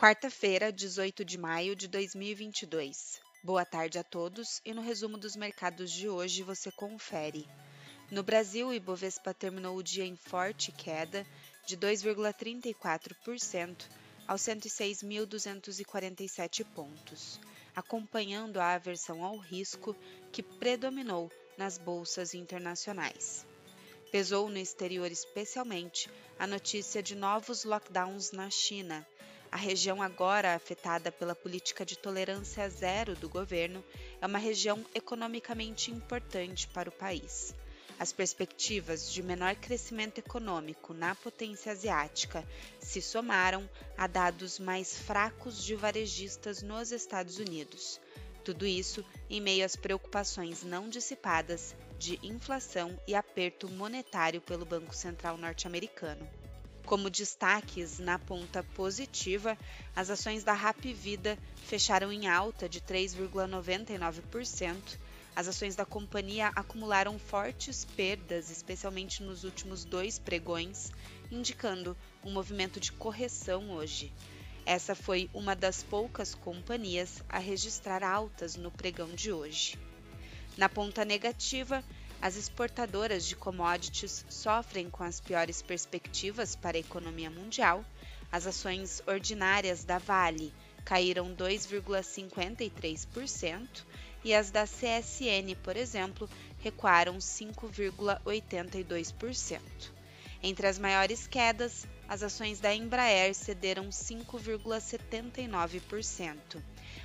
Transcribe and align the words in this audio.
Quarta-feira, 0.00 0.72
18 0.72 1.22
de 1.26 1.36
maio 1.36 1.76
de 1.76 1.86
2022. 1.86 3.20
Boa 3.44 3.66
tarde 3.66 3.98
a 3.98 4.02
todos 4.02 4.62
e 4.64 4.72
no 4.72 4.80
resumo 4.80 5.18
dos 5.18 5.36
mercados 5.36 5.92
de 5.92 6.08
hoje 6.08 6.42
você 6.42 6.72
confere. 6.72 7.46
No 8.10 8.22
Brasil, 8.22 8.68
o 8.68 8.72
Ibovespa 8.72 9.34
terminou 9.34 9.76
o 9.76 9.82
dia 9.82 10.06
em 10.06 10.16
forte 10.16 10.72
queda 10.72 11.26
de 11.66 11.76
2,34% 11.76 13.76
aos 14.26 14.40
106.247 14.40 16.64
pontos, 16.74 17.38
acompanhando 17.76 18.58
a 18.58 18.72
aversão 18.72 19.22
ao 19.22 19.36
risco 19.36 19.94
que 20.32 20.42
predominou 20.42 21.30
nas 21.58 21.76
bolsas 21.76 22.32
internacionais. 22.32 23.44
Pesou 24.10 24.48
no 24.48 24.56
exterior 24.56 25.12
especialmente 25.12 26.08
a 26.38 26.46
notícia 26.46 27.02
de 27.02 27.14
novos 27.14 27.64
lockdowns 27.64 28.32
na 28.32 28.48
China 28.48 29.06
a 29.52 29.56
região 29.56 30.00
agora 30.00 30.54
afetada 30.54 31.10
pela 31.10 31.34
política 31.34 31.84
de 31.84 31.98
tolerância 31.98 32.68
zero 32.68 33.16
do 33.16 33.28
governo 33.28 33.84
é 34.20 34.26
uma 34.26 34.38
região 34.38 34.84
economicamente 34.94 35.90
importante 35.90 36.68
para 36.68 36.88
o 36.88 36.92
país. 36.92 37.54
As 37.98 38.12
perspectivas 38.12 39.12
de 39.12 39.22
menor 39.22 39.54
crescimento 39.56 40.18
econômico 40.18 40.94
na 40.94 41.14
potência 41.14 41.72
asiática 41.72 42.46
se 42.78 43.02
somaram 43.02 43.68
a 43.98 44.06
dados 44.06 44.58
mais 44.58 44.96
fracos 44.96 45.62
de 45.62 45.74
varejistas 45.74 46.62
nos 46.62 46.92
Estados 46.92 47.38
Unidos. 47.38 48.00
Tudo 48.44 48.66
isso 48.66 49.04
em 49.28 49.40
meio 49.40 49.66
às 49.66 49.76
preocupações 49.76 50.62
não 50.62 50.88
dissipadas 50.88 51.74
de 51.98 52.18
inflação 52.22 52.98
e 53.06 53.14
aperto 53.14 53.68
monetário 53.68 54.40
pelo 54.40 54.64
Banco 54.64 54.94
Central 54.94 55.36
norte-americano. 55.36 56.26
Como 56.84 57.08
destaques 57.08 57.98
na 57.98 58.18
ponta 58.18 58.62
positiva, 58.74 59.56
as 59.94 60.10
ações 60.10 60.42
da 60.42 60.52
Rap 60.52 60.92
Vida 60.92 61.38
fecharam 61.66 62.12
em 62.12 62.28
alta 62.28 62.68
de 62.68 62.80
3,99%. 62.80 64.98
As 65.36 65.46
ações 65.46 65.76
da 65.76 65.84
companhia 65.84 66.48
acumularam 66.48 67.18
fortes 67.18 67.84
perdas, 67.84 68.50
especialmente 68.50 69.22
nos 69.22 69.44
últimos 69.44 69.84
dois 69.84 70.18
pregões, 70.18 70.90
indicando 71.30 71.96
um 72.24 72.32
movimento 72.32 72.80
de 72.80 72.90
correção 72.92 73.70
hoje. 73.70 74.12
Essa 74.66 74.94
foi 74.94 75.30
uma 75.32 75.56
das 75.56 75.82
poucas 75.82 76.34
companhias 76.34 77.22
a 77.28 77.38
registrar 77.38 78.02
altas 78.02 78.56
no 78.56 78.70
pregão 78.70 79.08
de 79.14 79.32
hoje. 79.32 79.78
Na 80.56 80.68
ponta 80.68 81.04
negativa, 81.04 81.82
as 82.20 82.36
exportadoras 82.36 83.24
de 83.24 83.34
commodities 83.34 84.26
sofrem 84.28 84.90
com 84.90 85.02
as 85.02 85.18
piores 85.20 85.62
perspectivas 85.62 86.54
para 86.54 86.76
a 86.76 86.80
economia 86.80 87.30
mundial. 87.30 87.82
As 88.30 88.46
ações 88.46 89.02
ordinárias 89.06 89.84
da 89.84 89.96
Vale 89.98 90.52
caíram 90.84 91.34
2,53% 91.34 93.86
e 94.22 94.34
as 94.34 94.50
da 94.50 94.66
CSN, 94.66 95.56
por 95.62 95.74
exemplo, 95.76 96.28
recuaram 96.58 97.16
5,82%. 97.16 99.60
Entre 100.42 100.66
as 100.66 100.78
maiores 100.78 101.26
quedas, 101.26 101.86
as 102.08 102.22
ações 102.22 102.60
da 102.60 102.74
Embraer 102.74 103.34
cederam 103.34 103.88
5,79% 103.88 106.62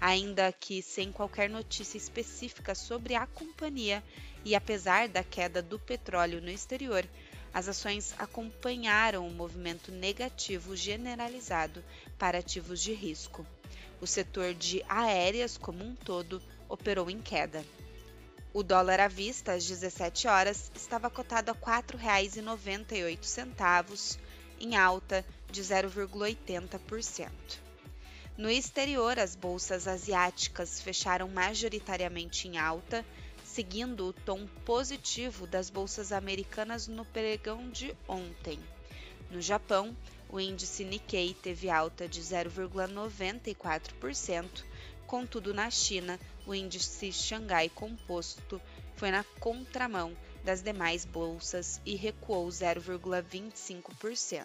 ainda 0.00 0.52
que 0.52 0.82
sem 0.82 1.10
qualquer 1.10 1.48
notícia 1.48 1.96
específica 1.96 2.74
sobre 2.74 3.14
a 3.14 3.26
companhia 3.26 4.04
e 4.44 4.54
apesar 4.54 5.08
da 5.08 5.24
queda 5.24 5.62
do 5.62 5.78
petróleo 5.78 6.40
no 6.40 6.50
exterior, 6.50 7.08
as 7.52 7.68
ações 7.68 8.14
acompanharam 8.18 9.26
o 9.26 9.32
movimento 9.32 9.90
negativo 9.90 10.76
generalizado 10.76 11.82
para 12.18 12.38
ativos 12.38 12.80
de 12.80 12.92
risco. 12.92 13.46
O 14.00 14.06
setor 14.06 14.54
de 14.54 14.84
aéreas 14.88 15.56
como 15.56 15.82
um 15.82 15.96
todo 15.96 16.40
operou 16.68 17.10
em 17.10 17.20
queda. 17.20 17.64
O 18.52 18.62
dólar 18.62 19.00
à 19.00 19.08
vista 19.08 19.52
às 19.52 19.66
17 19.66 20.28
horas 20.28 20.70
estava 20.74 21.10
cotado 21.10 21.50
a 21.50 21.54
R$ 21.54 21.60
4,98, 21.82 24.18
em 24.60 24.76
alta 24.76 25.24
de 25.50 25.62
0,80%. 25.62 27.65
No 28.36 28.50
exterior, 28.50 29.18
as 29.18 29.34
bolsas 29.34 29.88
asiáticas 29.88 30.78
fecharam 30.78 31.26
majoritariamente 31.26 32.46
em 32.46 32.58
alta, 32.58 33.02
seguindo 33.42 34.06
o 34.06 34.12
tom 34.12 34.46
positivo 34.62 35.46
das 35.46 35.70
bolsas 35.70 36.12
americanas 36.12 36.86
no 36.86 37.06
pregão 37.06 37.70
de 37.70 37.96
ontem. 38.06 38.60
No 39.30 39.40
Japão, 39.40 39.96
o 40.28 40.38
índice 40.38 40.84
Nikkei 40.84 41.32
teve 41.32 41.70
alta 41.70 42.06
de 42.06 42.20
0,94%, 42.20 44.64
contudo, 45.06 45.54
na 45.54 45.70
China, 45.70 46.20
o 46.46 46.54
índice 46.54 47.10
Xangai 47.10 47.70
Composto 47.70 48.60
foi 48.96 49.10
na 49.10 49.24
contramão 49.40 50.14
das 50.44 50.60
demais 50.60 51.06
bolsas 51.06 51.80
e 51.86 51.96
recuou 51.96 52.48
0,25%. 52.48 54.44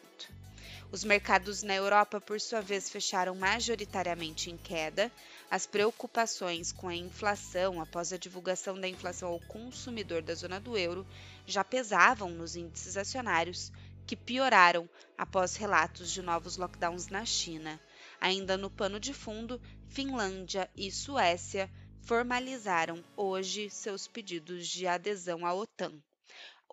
Os 0.92 1.04
mercados 1.04 1.64
na 1.64 1.74
Europa, 1.74 2.20
por 2.20 2.40
sua 2.40 2.62
vez, 2.62 2.90
fecharam 2.90 3.34
majoritariamente 3.36 4.50
em 4.50 4.58
queda. 4.58 5.12
As 5.50 5.66
preocupações 5.66 6.72
com 6.72 6.88
a 6.88 6.96
inflação 6.96 7.82
após 7.82 8.12
a 8.12 8.18
divulgação 8.18 8.80
da 8.80 8.88
inflação 8.88 9.30
ao 9.30 9.40
consumidor 9.42 10.22
da 10.22 10.36
zona 10.36 10.60
do 10.60 10.78
euro 10.78 11.06
já 11.46 11.64
pesavam 11.64 12.30
nos 12.30 12.56
índices 12.56 12.98
acionários, 12.98 13.72
que 14.06 14.16
pioraram 14.16 14.90
após 15.18 15.56
relatos 15.56 16.12
de 16.12 16.22
novos 16.22 16.58
lockdowns 16.58 17.08
na 17.08 17.26
China. 17.26 17.80
Ainda 18.20 18.58
no 18.58 18.70
pano 18.70 19.00
de 19.00 19.14
fundo, 19.14 19.62
Finlândia 19.88 20.70
e 20.76 20.92
Suécia 20.92 21.70
formalizaram 22.02 23.04
hoje 23.16 23.70
seus 23.70 24.08
pedidos 24.08 24.68
de 24.68 24.88
adesão 24.88 25.46
à 25.46 25.54
OTAN 25.54 25.94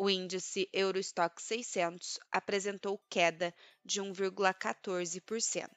o 0.00 0.08
índice 0.08 0.68
Eurostock 0.72 1.42
600 1.42 2.20
apresentou 2.30 3.00
queda 3.10 3.52
de 3.84 4.00
1,14%. 4.00 5.68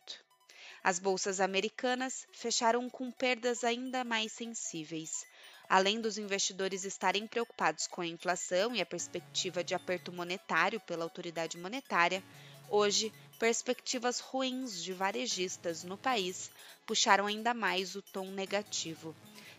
As 0.84 1.00
bolsas 1.00 1.40
americanas 1.40 2.28
fecharam 2.31 2.88
com 2.88 3.12
perdas 3.12 3.64
ainda 3.64 4.04
mais 4.04 4.31
sensíveis. 4.31 5.26
Além 5.68 6.00
dos 6.00 6.20
investidores 6.20 6.84
estarem 6.84 7.26
preocupados 7.26 7.88
com 7.88 8.02
a 8.02 8.06
inflação 8.06 8.76
e 8.76 8.81
a 8.81 8.86
perspectiva 8.86 9.64
de 9.64 9.74
aperto 9.74 10.14
monetário 10.14 10.80
pela 10.81 11.04
autoridade 11.04 11.58
monetária, 11.58 12.24
hoje 12.70 13.12
perspectivas 13.40 14.20
ruins 14.20 14.84
de 14.84 14.94
varejistas 14.94 15.84
no 15.84 15.98
país 15.98 16.52
puxaram 16.86 17.26
ainda 17.26 17.56
mais 17.56 17.96
o 17.96 18.04
tom 18.04 18.30
negativo. 18.30 19.16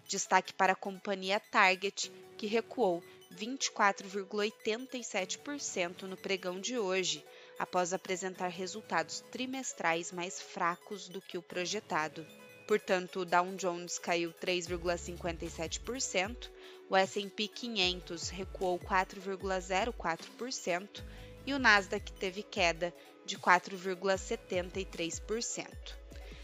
Destaque 0.06 0.53
para 0.53 0.75
a 0.75 0.77
companhia 0.77 1.41
Target, 1.41 2.12
que 2.39 2.47
recuou 2.47 3.03
24,87% 3.37 6.03
no 6.03 6.16
pregão 6.16 6.60
de 6.60 6.78
hoje, 6.78 7.25
após 7.59 7.93
apresentar 7.93 8.47
resultados 8.48 9.20
trimestrais 9.31 10.10
mais 10.12 10.41
fracos 10.41 11.09
do 11.09 11.20
que 11.20 11.37
o 11.38 11.42
projetado. 11.42 12.26
Portanto, 12.66 13.21
o 13.21 13.25
Dow 13.25 13.54
Jones 13.56 13.98
caiu 13.98 14.32
3,57%, 14.32 16.50
o 16.88 16.97
S&P 16.97 17.48
500 17.48 18.28
recuou 18.28 18.78
4,04% 18.78 21.03
e 21.47 21.53
o 21.53 21.59
Nasdaq 21.59 22.12
teve 22.12 22.42
queda 22.42 22.94
de 23.25 23.38
4,73%. 23.38 25.66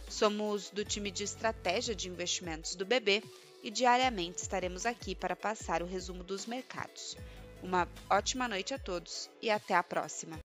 Somos 0.09 0.71
do 0.71 0.85
time 0.85 1.11
de 1.11 1.25
estratégia 1.25 1.93
de 1.95 2.09
investimentos 2.09 2.75
do 2.75 2.87
BB 2.87 3.23
e 3.63 3.71
diariamente 3.71 4.43
estaremos 4.43 4.87
aqui 4.87 5.15
para 5.15 5.37
passar 5.37 5.83
o 5.83 5.87
resumo 5.87 6.23
dos 6.23 6.47
mercados. 6.47 7.17
Uma 7.63 7.89
ótima 8.09 8.47
noite 8.49 8.73
a 8.73 8.79
todos 8.79 9.29
e 9.43 9.51
até 9.51 9.75
a 9.75 9.83
próxima! 9.83 10.39